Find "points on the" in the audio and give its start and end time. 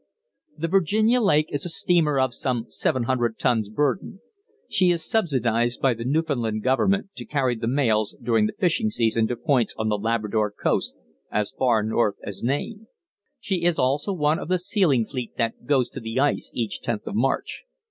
9.35-9.99